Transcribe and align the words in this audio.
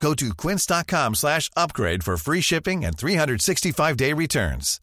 Go 0.00 0.14
to 0.14 0.34
quince.com 0.34 1.14
slash 1.14 1.50
upgrade 1.56 2.02
for 2.02 2.16
free 2.16 2.40
shipping 2.40 2.84
and 2.84 2.96
365-day 2.96 4.12
returns. 4.12 4.80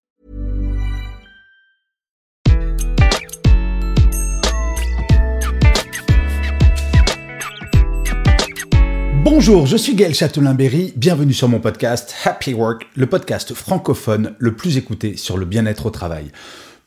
Bonjour, 9.23 9.65
je 9.65 9.77
suis 9.77 9.95
Gaël 9.95 10.13
Châtelain-Berry, 10.13 10.93
bienvenue 10.97 11.33
sur 11.33 11.47
mon 11.47 11.61
podcast 11.61 12.13
Happy 12.25 12.53
Work, 12.53 12.87
le 12.95 13.07
podcast 13.07 13.53
francophone 13.53 14.35
le 14.37 14.53
plus 14.53 14.75
écouté 14.75 15.15
sur 15.15 15.37
le 15.37 15.45
bien-être 15.45 15.85
au 15.85 15.89
travail. 15.91 16.31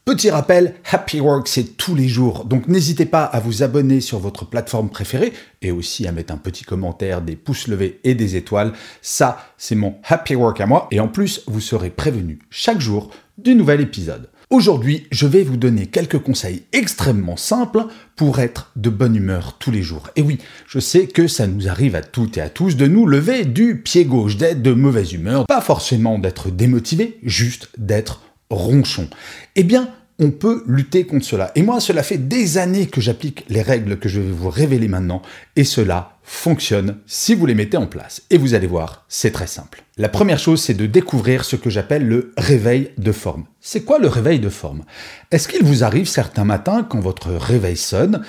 Petit 0.07 0.31
rappel, 0.31 0.77
Happy 0.89 1.19
Work 1.19 1.49
c'est 1.49 1.77
tous 1.77 1.97
les 1.97 2.07
jours, 2.07 2.45
donc 2.45 2.69
n'hésitez 2.69 3.07
pas 3.07 3.25
à 3.25 3.41
vous 3.41 3.65
abonner 3.65 4.01
sur 4.01 4.21
votre 4.21 4.45
plateforme 4.45 4.89
préférée 4.89 5.33
et 5.63 5.73
aussi 5.73 6.07
à 6.07 6.13
mettre 6.13 6.33
un 6.33 6.37
petit 6.37 6.63
commentaire, 6.63 7.23
des 7.23 7.35
pouces 7.35 7.67
levés 7.67 7.99
et 8.05 8.15
des 8.15 8.37
étoiles. 8.37 8.73
Ça, 9.03 9.37
c'est 9.59 9.75
mon 9.75 9.97
Happy 10.05 10.37
Work 10.37 10.61
à 10.61 10.67
moi 10.67 10.87
et 10.93 11.01
en 11.01 11.09
plus, 11.09 11.43
vous 11.49 11.61
serez 11.61 11.91
prévenu 11.91 12.39
chaque 12.51 12.81
jour 12.81 13.11
du 13.37 13.57
nouvel 13.57 13.81
épisode. 13.81 14.31
Aujourd'hui, 14.49 15.09
je 15.11 15.27
vais 15.27 15.43
vous 15.43 15.57
donner 15.57 15.87
quelques 15.87 16.21
conseils 16.21 16.63
extrêmement 16.73 17.37
simples 17.37 17.87
pour 18.15 18.39
être 18.39 18.71
de 18.77 18.91
bonne 18.91 19.17
humeur 19.17 19.57
tous 19.59 19.73
les 19.73 19.83
jours. 19.83 20.11
Et 20.15 20.23
oui, 20.23 20.39
je 20.69 20.79
sais 20.79 21.09
que 21.09 21.27
ça 21.27 21.49
nous 21.49 21.67
arrive 21.67 21.97
à 21.97 22.03
toutes 22.03 22.39
et 22.39 22.43
à 22.43 22.49
tous 22.49 22.77
de 22.77 22.87
nous 22.87 23.07
lever 23.07 23.45
du 23.45 23.83
pied 23.83 24.05
gauche, 24.05 24.37
d'être 24.37 24.63
de 24.63 24.73
mauvaise 24.73 25.13
humeur, 25.13 25.47
pas 25.47 25.61
forcément 25.61 26.21
d'être 26.21 26.51
démotivé, 26.51 27.19
juste 27.25 27.71
d'être 27.77 28.21
ronchon. 28.51 29.09
Eh 29.55 29.65
bien, 29.65 29.91
on 30.19 30.31
peut 30.31 30.65
lutter 30.67 31.05
contre 31.05 31.27
cela. 31.27 31.53
Et 31.55 31.63
moi, 31.63 31.81
cela 31.81 32.03
fait 32.03 32.17
des 32.17 32.59
années 32.59 32.87
que 32.87 33.01
j'applique 33.01 33.45
les 33.49 33.63
règles 33.63 33.99
que 33.99 34.09
je 34.09 34.21
vais 34.21 34.31
vous 34.31 34.49
révéler 34.49 34.89
maintenant, 34.89 35.23
et 35.57 35.65
cela 35.65 36.13
fonctionne 36.23 36.99
si 37.07 37.35
vous 37.35 37.47
les 37.47 37.55
mettez 37.55 37.77
en 37.77 37.87
place. 37.87 38.23
Et 38.31 38.39
vous 38.39 38.55
allez 38.55 38.67
voir, 38.67 39.05
c'est 39.09 39.31
très 39.31 39.47
simple. 39.47 39.85
La 39.97 40.09
première 40.09 40.39
chose, 40.39 40.63
c'est 40.63 40.75
de 40.75 40.87
découvrir 40.87 41.45
ce 41.45 41.57
que 41.57 41.71
j'appelle 41.71 42.07
le 42.07 42.33
réveil 42.37 42.91
de 42.99 43.13
forme. 43.13 43.45
C'est 43.61 43.85
quoi 43.85 43.99
le 43.99 44.09
réveil 44.09 44.41
de 44.41 44.49
forme? 44.49 44.85
Est-ce 45.31 45.49
qu'il 45.49 45.65
vous 45.65 45.85
arrive 45.85 46.09
certains 46.09 46.45
matins, 46.45 46.83
quand 46.83 47.01
votre 47.01 47.31
réveil 47.31 47.77
sonne, 47.77 48.23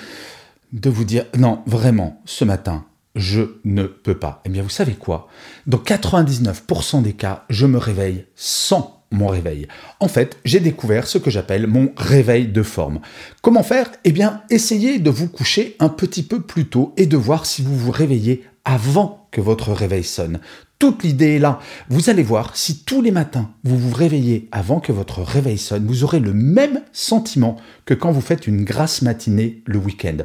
de 0.72 0.90
vous 0.90 1.04
dire 1.04 1.24
non, 1.36 1.60
vraiment, 1.66 2.20
ce 2.26 2.44
matin, 2.44 2.84
je 3.14 3.42
ne 3.64 3.84
peux 3.84 4.18
pas. 4.18 4.42
Eh 4.44 4.50
bien, 4.50 4.62
vous 4.62 4.68
savez 4.68 4.92
quoi? 4.92 5.28
Dans 5.66 5.78
99% 5.78 7.02
des 7.02 7.14
cas, 7.14 7.44
je 7.48 7.66
me 7.66 7.78
réveille 7.78 8.26
sans 8.36 8.97
mon 9.10 9.28
réveil. 9.28 9.68
En 10.00 10.08
fait, 10.08 10.36
j'ai 10.44 10.60
découvert 10.60 11.06
ce 11.06 11.18
que 11.18 11.30
j'appelle 11.30 11.66
mon 11.66 11.92
réveil 11.96 12.48
de 12.48 12.62
forme. 12.62 13.00
Comment 13.42 13.62
faire? 13.62 13.90
Eh 14.04 14.12
bien, 14.12 14.42
essayez 14.50 14.98
de 14.98 15.10
vous 15.10 15.28
coucher 15.28 15.76
un 15.78 15.88
petit 15.88 16.22
peu 16.22 16.40
plus 16.40 16.66
tôt 16.66 16.92
et 16.96 17.06
de 17.06 17.16
voir 17.16 17.46
si 17.46 17.62
vous 17.62 17.76
vous 17.76 17.90
réveillez 17.90 18.44
avant 18.64 19.28
que 19.30 19.40
votre 19.40 19.72
réveil 19.72 20.04
sonne. 20.04 20.40
Toute 20.78 21.02
l'idée 21.02 21.34
est 21.34 21.38
là. 21.40 21.58
Vous 21.88 22.08
allez 22.08 22.22
voir, 22.22 22.56
si 22.56 22.84
tous 22.84 23.02
les 23.02 23.10
matins 23.10 23.50
vous 23.64 23.76
vous 23.76 23.92
réveillez 23.92 24.48
avant 24.52 24.78
que 24.78 24.92
votre 24.92 25.22
réveil 25.22 25.58
sonne, 25.58 25.86
vous 25.86 26.04
aurez 26.04 26.20
le 26.20 26.32
même 26.32 26.82
sentiment 26.92 27.56
que 27.84 27.94
quand 27.94 28.12
vous 28.12 28.20
faites 28.20 28.46
une 28.46 28.62
grasse 28.62 29.02
matinée 29.02 29.64
le 29.66 29.80
week-end. 29.80 30.18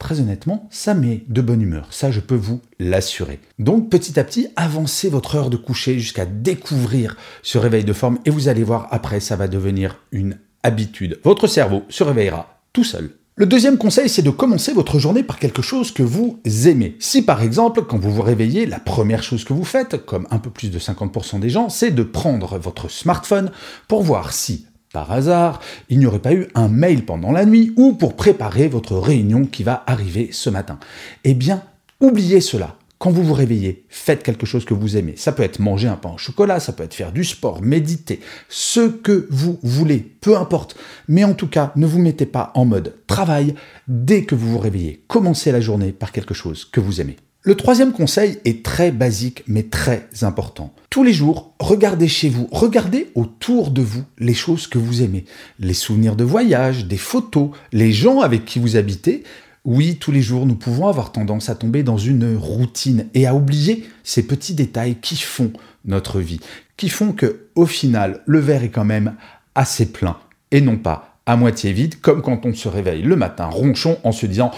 Très 0.00 0.18
honnêtement, 0.18 0.66
ça 0.72 0.94
met 0.94 1.22
de 1.28 1.40
bonne 1.40 1.62
humeur. 1.62 1.86
Ça, 1.90 2.10
je 2.10 2.18
peux 2.18 2.34
vous 2.34 2.60
l'assurer. 2.80 3.38
Donc, 3.60 3.90
petit 3.90 4.18
à 4.18 4.24
petit, 4.24 4.48
avancez 4.56 5.08
votre 5.08 5.36
heure 5.36 5.50
de 5.50 5.56
coucher 5.56 6.00
jusqu'à 6.00 6.26
découvrir 6.26 7.16
ce 7.44 7.58
réveil 7.58 7.84
de 7.84 7.92
forme 7.92 8.18
et 8.24 8.30
vous 8.30 8.48
allez 8.48 8.64
voir, 8.64 8.88
après, 8.90 9.20
ça 9.20 9.36
va 9.36 9.46
devenir 9.46 10.00
une 10.10 10.36
habitude. 10.64 11.20
Votre 11.22 11.46
cerveau 11.46 11.84
se 11.88 12.02
réveillera 12.02 12.60
tout 12.72 12.84
seul. 12.84 13.10
Le 13.34 13.46
deuxième 13.46 13.78
conseil, 13.78 14.10
c'est 14.10 14.20
de 14.20 14.28
commencer 14.28 14.74
votre 14.74 14.98
journée 14.98 15.22
par 15.22 15.38
quelque 15.38 15.62
chose 15.62 15.90
que 15.90 16.02
vous 16.02 16.38
aimez. 16.66 16.96
Si 16.98 17.22
par 17.22 17.40
exemple, 17.42 17.82
quand 17.88 17.96
vous 17.96 18.12
vous 18.12 18.20
réveillez, 18.20 18.66
la 18.66 18.78
première 18.78 19.22
chose 19.22 19.44
que 19.44 19.54
vous 19.54 19.64
faites, 19.64 20.04
comme 20.04 20.26
un 20.30 20.36
peu 20.36 20.50
plus 20.50 20.70
de 20.70 20.78
50% 20.78 21.40
des 21.40 21.48
gens, 21.48 21.70
c'est 21.70 21.92
de 21.92 22.02
prendre 22.02 22.58
votre 22.58 22.90
smartphone 22.90 23.50
pour 23.88 24.02
voir 24.02 24.34
si, 24.34 24.66
par 24.92 25.10
hasard, 25.10 25.60
il 25.88 25.98
n'y 25.98 26.04
aurait 26.04 26.18
pas 26.18 26.34
eu 26.34 26.48
un 26.54 26.68
mail 26.68 27.06
pendant 27.06 27.32
la 27.32 27.46
nuit 27.46 27.72
ou 27.76 27.94
pour 27.94 28.16
préparer 28.16 28.68
votre 28.68 28.98
réunion 28.98 29.46
qui 29.46 29.62
va 29.62 29.82
arriver 29.86 30.28
ce 30.30 30.50
matin. 30.50 30.78
Eh 31.24 31.32
bien, 31.32 31.62
oubliez 32.00 32.42
cela. 32.42 32.76
Quand 33.02 33.10
vous 33.10 33.24
vous 33.24 33.34
réveillez, 33.34 33.84
faites 33.88 34.22
quelque 34.22 34.46
chose 34.46 34.64
que 34.64 34.74
vous 34.74 34.96
aimez. 34.96 35.14
Ça 35.16 35.32
peut 35.32 35.42
être 35.42 35.58
manger 35.58 35.88
un 35.88 35.96
pain 35.96 36.12
au 36.14 36.18
chocolat, 36.18 36.60
ça 36.60 36.72
peut 36.72 36.84
être 36.84 36.94
faire 36.94 37.10
du 37.10 37.24
sport, 37.24 37.60
méditer, 37.60 38.20
ce 38.48 38.88
que 38.88 39.26
vous 39.28 39.58
voulez, 39.64 39.98
peu 39.98 40.36
importe. 40.36 40.76
Mais 41.08 41.24
en 41.24 41.34
tout 41.34 41.48
cas, 41.48 41.72
ne 41.74 41.84
vous 41.84 41.98
mettez 41.98 42.26
pas 42.26 42.52
en 42.54 42.64
mode 42.64 42.94
travail 43.08 43.56
dès 43.88 44.22
que 44.22 44.36
vous 44.36 44.52
vous 44.52 44.58
réveillez. 44.60 45.02
Commencez 45.08 45.50
la 45.50 45.60
journée 45.60 45.90
par 45.90 46.12
quelque 46.12 46.32
chose 46.32 46.64
que 46.64 46.78
vous 46.78 47.00
aimez. 47.00 47.16
Le 47.42 47.56
troisième 47.56 47.92
conseil 47.92 48.38
est 48.44 48.64
très 48.64 48.92
basique 48.92 49.42
mais 49.48 49.64
très 49.64 50.06
important. 50.20 50.72
Tous 50.88 51.02
les 51.02 51.12
jours, 51.12 51.54
regardez 51.58 52.06
chez 52.06 52.28
vous, 52.28 52.46
regardez 52.52 53.10
autour 53.16 53.72
de 53.72 53.82
vous 53.82 54.04
les 54.18 54.32
choses 54.34 54.68
que 54.68 54.78
vous 54.78 55.02
aimez, 55.02 55.24
les 55.58 55.74
souvenirs 55.74 56.14
de 56.14 56.22
voyage, 56.22 56.86
des 56.86 56.98
photos, 56.98 57.50
les 57.72 57.90
gens 57.90 58.20
avec 58.20 58.44
qui 58.44 58.60
vous 58.60 58.76
habitez, 58.76 59.24
oui, 59.64 59.96
tous 60.00 60.10
les 60.10 60.22
jours, 60.22 60.44
nous 60.44 60.56
pouvons 60.56 60.88
avoir 60.88 61.12
tendance 61.12 61.48
à 61.48 61.54
tomber 61.54 61.82
dans 61.82 61.96
une 61.96 62.36
routine 62.36 63.06
et 63.14 63.26
à 63.26 63.34
oublier 63.34 63.88
ces 64.02 64.26
petits 64.26 64.54
détails 64.54 64.96
qui 64.96 65.16
font 65.16 65.52
notre 65.84 66.20
vie, 66.20 66.40
qui 66.76 66.88
font 66.88 67.12
que, 67.12 67.46
au 67.54 67.66
final, 67.66 68.22
le 68.26 68.40
verre 68.40 68.64
est 68.64 68.70
quand 68.70 68.84
même 68.84 69.14
assez 69.54 69.92
plein 69.92 70.18
et 70.50 70.60
non 70.60 70.76
pas 70.76 71.20
à 71.26 71.36
moitié 71.36 71.72
vide, 71.72 72.00
comme 72.00 72.22
quand 72.22 72.44
on 72.44 72.54
se 72.54 72.68
réveille 72.68 73.02
le 73.02 73.14
matin 73.14 73.46
ronchon 73.46 73.98
en 74.02 74.10
se 74.10 74.26
disant 74.26 74.50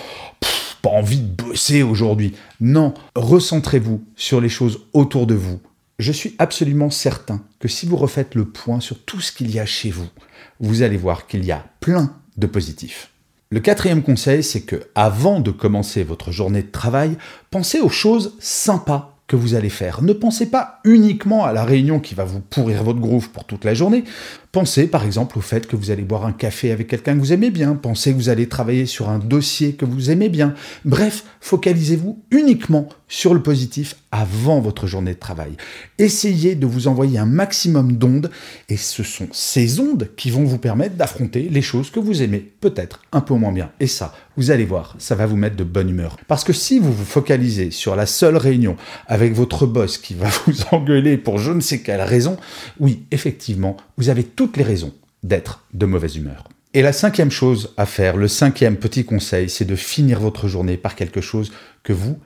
pas 0.80 0.90
envie 0.90 1.20
de 1.20 1.42
bosser 1.42 1.82
aujourd'hui. 1.82 2.34
Non, 2.60 2.94
recentrez-vous 3.14 4.02
sur 4.16 4.40
les 4.40 4.48
choses 4.48 4.86
autour 4.92 5.26
de 5.26 5.34
vous. 5.34 5.60
Je 5.98 6.12
suis 6.12 6.34
absolument 6.38 6.90
certain 6.90 7.42
que 7.58 7.68
si 7.68 7.86
vous 7.86 7.96
refaites 7.96 8.34
le 8.34 8.46
point 8.46 8.80
sur 8.80 9.02
tout 9.04 9.20
ce 9.20 9.32
qu'il 9.32 9.50
y 9.50 9.60
a 9.60 9.66
chez 9.66 9.90
vous, 9.90 10.08
vous 10.60 10.82
allez 10.82 10.96
voir 10.96 11.26
qu'il 11.26 11.44
y 11.44 11.52
a 11.52 11.64
plein 11.80 12.16
de 12.36 12.46
positifs. 12.46 13.13
Le 13.54 13.60
quatrième 13.60 14.02
conseil, 14.02 14.42
c'est 14.42 14.62
que 14.62 14.82
avant 14.96 15.38
de 15.38 15.52
commencer 15.52 16.02
votre 16.02 16.32
journée 16.32 16.62
de 16.62 16.72
travail, 16.72 17.16
pensez 17.52 17.78
aux 17.78 17.88
choses 17.88 18.34
sympas 18.40 19.16
que 19.28 19.36
vous 19.36 19.54
allez 19.54 19.68
faire. 19.68 20.02
Ne 20.02 20.12
pensez 20.12 20.50
pas 20.50 20.80
uniquement 20.82 21.44
à 21.44 21.52
la 21.52 21.64
réunion 21.64 22.00
qui 22.00 22.16
va 22.16 22.24
vous 22.24 22.40
pourrir 22.40 22.82
votre 22.82 22.98
groove 22.98 23.30
pour 23.30 23.44
toute 23.44 23.64
la 23.64 23.72
journée. 23.72 24.02
Pensez 24.54 24.86
par 24.86 25.04
exemple 25.04 25.36
au 25.36 25.40
fait 25.40 25.66
que 25.66 25.74
vous 25.74 25.90
allez 25.90 26.04
boire 26.04 26.24
un 26.24 26.32
café 26.32 26.70
avec 26.70 26.86
quelqu'un 26.86 27.14
que 27.14 27.18
vous 27.18 27.32
aimez 27.32 27.50
bien. 27.50 27.74
Pensez 27.74 28.12
que 28.12 28.16
vous 28.16 28.28
allez 28.28 28.48
travailler 28.48 28.86
sur 28.86 29.08
un 29.08 29.18
dossier 29.18 29.72
que 29.72 29.84
vous 29.84 30.12
aimez 30.12 30.28
bien. 30.28 30.54
Bref, 30.84 31.24
focalisez-vous 31.40 32.22
uniquement 32.30 32.88
sur 33.08 33.34
le 33.34 33.42
positif 33.42 33.96
avant 34.12 34.60
votre 34.60 34.86
journée 34.86 35.14
de 35.14 35.18
travail. 35.18 35.56
Essayez 35.98 36.54
de 36.54 36.66
vous 36.66 36.86
envoyer 36.86 37.18
un 37.18 37.26
maximum 37.26 37.96
d'ondes 37.96 38.30
et 38.68 38.76
ce 38.76 39.02
sont 39.02 39.26
ces 39.32 39.80
ondes 39.80 40.10
qui 40.16 40.30
vont 40.30 40.44
vous 40.44 40.58
permettre 40.58 40.94
d'affronter 40.94 41.48
les 41.50 41.62
choses 41.62 41.90
que 41.90 41.98
vous 41.98 42.22
aimez 42.22 42.38
peut-être 42.60 43.00
un 43.10 43.20
peu 43.20 43.34
moins 43.34 43.50
bien. 43.50 43.72
Et 43.80 43.88
ça, 43.88 44.14
vous 44.36 44.52
allez 44.52 44.64
voir, 44.64 44.94
ça 44.98 45.16
va 45.16 45.26
vous 45.26 45.36
mettre 45.36 45.56
de 45.56 45.64
bonne 45.64 45.90
humeur. 45.90 46.16
Parce 46.28 46.44
que 46.44 46.52
si 46.52 46.78
vous 46.78 46.92
vous 46.92 47.04
focalisez 47.04 47.70
sur 47.70 47.96
la 47.96 48.06
seule 48.06 48.36
réunion 48.36 48.76
avec 49.06 49.32
votre 49.32 49.66
boss 49.66 49.98
qui 49.98 50.14
va 50.14 50.28
vous 50.46 50.54
engueuler 50.70 51.16
pour 51.16 51.38
je 51.38 51.52
ne 51.52 51.60
sais 51.60 51.80
quelle 51.80 52.02
raison, 52.02 52.36
oui, 52.78 53.04
effectivement, 53.10 53.76
vous 53.96 54.08
avez 54.08 54.24
toutes 54.24 54.56
les 54.56 54.64
raisons 54.64 54.92
d'être 55.22 55.64
de 55.72 55.86
mauvaise 55.86 56.16
humeur. 56.16 56.48
Et 56.74 56.82
la 56.82 56.92
cinquième 56.92 57.30
chose 57.30 57.72
à 57.76 57.86
faire, 57.86 58.16
le 58.16 58.28
cinquième 58.28 58.76
petit 58.76 59.04
conseil, 59.04 59.48
c'est 59.48 59.64
de 59.64 59.76
finir 59.76 60.20
votre 60.20 60.48
journée 60.48 60.76
par 60.76 60.96
quelque 60.96 61.20
chose 61.20 61.52
que 61.84 61.92
vous 61.92 62.18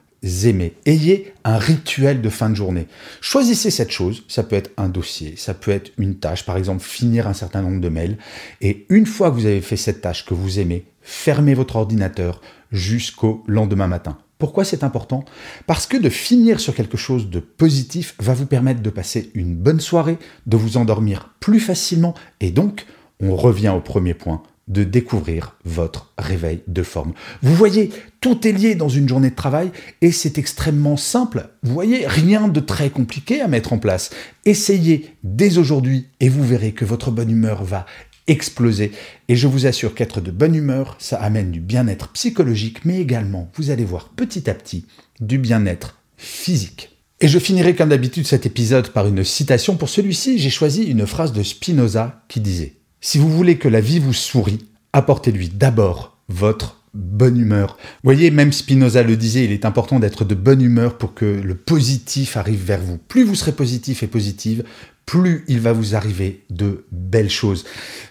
aimez. 0.45 0.75
Ayez 0.87 1.35
un 1.45 1.59
rituel 1.59 2.23
de 2.23 2.29
fin 2.31 2.49
de 2.49 2.55
journée. 2.55 2.87
Choisissez 3.21 3.71
cette 3.71 3.91
chose, 3.91 4.25
ça 4.27 4.43
peut 4.43 4.57
être 4.57 4.71
un 4.77 4.89
dossier, 4.89 5.35
ça 5.37 5.55
peut 5.55 5.71
être 5.71 5.93
une 5.99 6.17
tâche, 6.17 6.45
par 6.45 6.57
exemple 6.57 6.83
finir 6.83 7.29
un 7.29 7.35
certain 7.35 7.63
nombre 7.63 7.81
de 7.81 7.89
mails, 7.89 8.17
et 8.61 8.87
une 8.89 9.07
fois 9.07 9.31
que 9.31 9.37
vous 9.37 9.47
avez 9.47 9.61
fait 9.61 9.77
cette 9.77 10.01
tâche 10.01 10.25
que 10.25 10.35
vous 10.35 10.59
aimez, 10.59 10.87
fermez 11.03 11.55
votre 11.55 11.77
ordinateur 11.77 12.41
jusqu'au 12.73 13.45
lendemain 13.47 13.87
matin. 13.87 14.19
Pourquoi 14.39 14.65
c'est 14.65 14.85
important? 14.85 15.25
Parce 15.67 15.87
que 15.87 15.97
de 15.97 16.09
finir 16.09 16.61
sur 16.61 16.75
quelque 16.75 16.97
chose 16.97 17.29
de 17.29 17.41
positif 17.41 18.15
va 18.21 18.35
vous 18.35 18.47
permettre 18.47 18.83
de 18.83 18.91
passer 18.91 19.31
une 19.35 19.57
bonne 19.57 19.81
soirée, 19.81 20.19
de 20.47 20.57
vous 20.57 20.77
endormir 20.77 21.35
plus 21.41 21.61
facilement, 21.61 22.15
et 22.41 22.51
donc 22.51 22.87
on 23.21 23.35
revient 23.35 23.73
au 23.77 23.81
premier 23.81 24.15
point, 24.15 24.43
de 24.69 24.85
découvrir 24.85 25.57
votre 25.65 26.13
réveil 26.19 26.61
de 26.69 26.83
forme. 26.83 27.15
Vous 27.43 27.55
voyez, 27.55 27.91
Tout 28.21 28.49
est 28.49 28.53
lié 28.53 28.75
dans 28.75 28.89
une 28.89 29.09
journée 29.09 29.31
de 29.31 29.37
travail 29.37 29.71
et 30.01 30.11
c'est 30.11 30.39
extrêmement 30.39 30.97
simple. 30.97 31.51
Vous 31.63 31.73
voyez, 31.73 32.05
rien 32.05 32.49
de 32.49 32.59
très 32.59 32.91
compliqué 32.91 33.41
à 33.41 33.47
mettre 33.47 33.73
en 33.73 33.79
place. 33.79 34.11
Essayez 34.45 35.15
dès 35.23 35.57
aujourd'hui 35.59 36.09
et 36.19 36.29
vous 36.29 36.43
verrez 36.43 36.73
que 36.73 36.85
votre 36.85 37.13
bonne 37.13 37.31
humeur 37.31 37.63
va 37.63 37.87
exploser. 38.29 38.93
Et 39.29 39.37
je 39.37 39.49
vous 39.49 39.67
assure 39.67 39.95
qu'être 39.95 40.21
de 40.21 40.31
bonne 40.31 40.55
humeur, 40.55 40.97
ça 40.99 41.17
amène 41.17 41.51
du 41.51 41.61
bien-être 41.61 42.09
psychologique, 42.11 42.85
mais 42.85 43.01
également, 43.01 43.51
vous 43.57 43.71
allez 43.71 43.85
voir 43.85 44.11
petit 44.11 44.49
à 44.49 44.55
petit, 44.55 44.87
du 45.21 45.39
bien-être 45.39 45.99
physique. 46.17 46.91
Et 47.21 47.27
je 47.27 47.39
finirai 47.41 47.75
comme 47.75 47.89
d'habitude 47.89 48.27
cet 48.27 48.47
épisode 48.47 48.91
par 48.91 49.09
une 49.09 49.25
citation. 49.25 49.77
Pour 49.77 49.89
celui-ci, 49.89 50.39
j'ai 50.39 50.51
choisi 50.51 50.85
une 50.85 51.07
phrase 51.07 51.33
de 51.33 51.43
Spinoza 51.43 52.23
qui 52.29 52.41
disait⁇ 52.41 52.65
Si 53.01 53.19
vous 53.19 53.29
voulez 53.29 53.59
que 53.59 53.69
la 53.69 53.81
vie 53.81 53.99
vous 53.99 54.13
sourie, 54.13 54.65
apportez-lui 54.93 55.49
d'abord 55.49 56.19
votre 56.29 56.79
bonne 56.95 57.39
humeur. 57.39 57.77
Voyez, 58.05 58.31
même 58.31 58.53
Spinoza 58.53 59.03
le 59.03 59.17
disait, 59.17 59.45
il 59.45 59.53
est 59.53 59.65
important 59.65 59.99
d'être 59.99 60.25
de 60.25 60.35
bonne 60.35 60.63
humeur 60.63 60.97
pour 60.97 61.15
que 61.15 61.25
le 61.25 61.55
positif 61.55 62.37
arrive 62.37 62.65
vers 62.65 62.81
vous. 62.81 62.99
Plus 62.99 63.25
vous 63.25 63.35
serez 63.35 63.53
positif 63.53 64.03
et 64.03 64.07
positive, 64.07 64.65
plus 65.09 65.43
il 65.49 65.59
va 65.59 65.73
vous 65.73 65.95
arriver 65.95 66.45
de 66.51 66.85
belles 66.93 67.31
choses. 67.31 67.65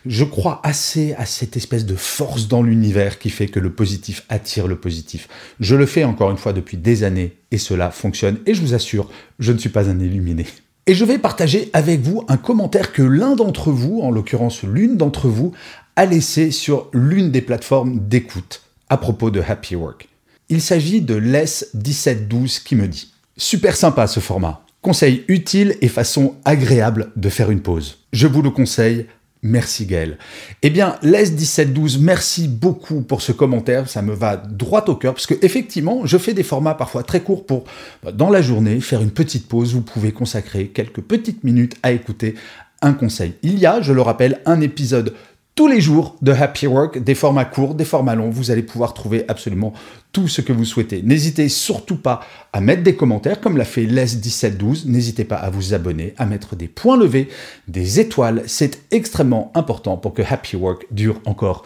Je 0.07 0.23
crois 0.23 0.59
assez 0.63 1.13
à 1.13 1.27
cette 1.27 1.55
espèce 1.55 1.85
de 1.85 1.95
force 1.95 2.47
dans 2.47 2.63
l'univers 2.63 3.19
qui 3.19 3.29
fait 3.29 3.45
que 3.45 3.59
le 3.59 3.71
positif 3.71 4.23
attire 4.29 4.67
le 4.67 4.77
positif. 4.77 5.27
Je 5.59 5.75
le 5.75 5.85
fais 5.85 6.05
encore 6.05 6.31
une 6.31 6.37
fois 6.37 6.53
depuis 6.53 6.75
des 6.75 7.03
années 7.03 7.37
et 7.51 7.59
cela 7.59 7.91
fonctionne 7.91 8.39
et 8.47 8.55
je 8.55 8.61
vous 8.61 8.73
assure, 8.73 9.11
je 9.37 9.51
ne 9.51 9.59
suis 9.59 9.69
pas 9.69 9.91
un 9.91 9.99
illuminé. 9.99 10.47
Et 10.87 10.95
je 10.95 11.05
vais 11.05 11.19
partager 11.19 11.69
avec 11.71 11.99
vous 12.01 12.23
un 12.29 12.37
commentaire 12.37 12.91
que 12.91 13.03
l'un 13.03 13.35
d'entre 13.35 13.69
vous, 13.69 14.01
en 14.01 14.09
l'occurrence 14.09 14.63
l'une 14.63 14.97
d'entre 14.97 15.27
vous, 15.27 15.51
a 15.97 16.07
laissé 16.07 16.49
sur 16.49 16.89
l'une 16.93 17.29
des 17.29 17.41
plateformes 17.41 18.07
d'écoute 18.07 18.63
à 18.89 18.97
propos 18.97 19.29
de 19.29 19.43
Happy 19.47 19.75
Work. 19.75 20.09
Il 20.49 20.63
s'agit 20.63 21.01
de 21.01 21.13
Les1712 21.13 22.63
qui 22.63 22.75
me 22.75 22.87
dit 22.87 23.13
Super 23.37 23.75
sympa 23.75 24.07
ce 24.07 24.19
format. 24.19 24.63
Conseil 24.81 25.23
utile 25.27 25.75
et 25.81 25.87
façon 25.87 26.35
agréable 26.45 27.11
de 27.15 27.29
faire 27.29 27.51
une 27.51 27.61
pause. 27.61 27.99
Je 28.13 28.27
vous 28.27 28.41
le 28.41 28.51
conseille. 28.51 29.07
Merci 29.43 29.85
Gaël. 29.85 30.17
Eh 30.61 30.69
bien, 30.69 30.97
Les1712, 31.03 31.99
merci 31.99 32.47
beaucoup 32.47 33.01
pour 33.01 33.21
ce 33.21 33.31
commentaire. 33.31 33.87
Ça 33.87 34.01
me 34.01 34.13
va 34.13 34.35
droit 34.37 34.83
au 34.87 34.95
cœur 34.95 35.13
parce 35.13 35.27
que 35.27 35.35
effectivement, 35.41 36.05
je 36.05 36.17
fais 36.17 36.33
des 36.33 36.43
formats 36.43 36.73
parfois 36.73 37.03
très 37.03 37.21
courts 37.21 37.45
pour, 37.45 37.65
bah, 38.03 38.11
dans 38.11 38.29
la 38.29 38.41
journée, 38.41 38.79
faire 38.81 39.01
une 39.01 39.11
petite 39.11 39.47
pause. 39.47 39.73
Vous 39.73 39.81
pouvez 39.81 40.11
consacrer 40.11 40.67
quelques 40.67 41.01
petites 41.01 41.43
minutes 41.43 41.75
à 41.83 41.91
écouter 41.91 42.35
un 42.81 42.93
conseil. 42.93 43.33
Il 43.43 43.59
y 43.59 43.65
a, 43.65 43.81
je 43.81 43.93
le 43.93 44.01
rappelle, 44.01 44.41
un 44.45 44.61
épisode 44.61 45.13
tous 45.57 45.67
les 45.67 45.81
jours 45.81 46.15
de 46.21 46.31
Happy 46.31 46.67
Work, 46.67 46.99
des 46.99 47.15
formats 47.15 47.43
courts, 47.43 47.73
des 47.73 47.83
formats 47.83 48.13
longs. 48.13 48.29
Vous 48.29 48.51
allez 48.51 48.61
pouvoir 48.61 48.93
trouver 48.93 49.25
absolument 49.27 49.73
tout 50.11 50.27
ce 50.27 50.41
que 50.41 50.53
vous 50.53 50.65
souhaitez. 50.65 51.01
N'hésitez 51.01 51.49
surtout 51.49 51.97
pas 51.97 52.21
à 52.53 52.61
mettre 52.61 52.83
des 52.83 52.95
commentaires 52.95 53.41
comme 53.41 53.57
l'a 53.57 53.65
fait 53.65 53.85
Les1712. 53.85 54.85
N'hésitez 54.85 55.23
pas 55.23 55.35
à 55.35 55.49
vous 55.49 55.73
abonner, 55.73 56.13
à 56.17 56.27
mettre 56.27 56.55
des 56.55 56.67
points 56.67 56.95
levés, 56.95 57.27
des 57.67 57.99
étoiles. 57.99 58.43
C'est 58.45 58.83
extrêmement 58.91 59.51
important 59.55 59.97
pour 59.97 60.13
que 60.13 60.21
Happy 60.21 60.55
Work 60.55 60.85
dure 60.91 61.19
encore 61.25 61.63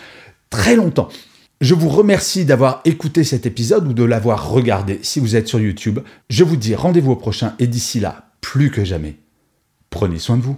très 0.49 0.77
longtemps. 0.77 1.09
Je 1.59 1.75
vous 1.75 1.89
remercie 1.89 2.45
d'avoir 2.45 2.79
écouté 2.85 3.25
cet 3.25 3.45
épisode 3.45 3.89
ou 3.89 3.93
de 3.93 4.05
l'avoir 4.05 4.49
regardé 4.49 4.99
si 5.01 5.19
vous 5.19 5.35
êtes 5.35 5.49
sur 5.49 5.59
YouTube. 5.59 5.99
Je 6.29 6.45
vous 6.45 6.55
dis 6.55 6.75
rendez-vous 6.75 7.11
au 7.11 7.17
prochain 7.17 7.55
et 7.59 7.67
d'ici 7.67 7.99
là, 7.99 8.29
plus 8.39 8.71
que 8.71 8.85
jamais, 8.85 9.17
prenez 9.89 10.17
soin 10.17 10.37
de 10.37 10.43
vous. 10.43 10.57